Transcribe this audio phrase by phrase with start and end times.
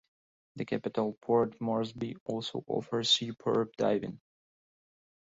[0.55, 4.19] The capital, Port Moresby, also offers superb diving.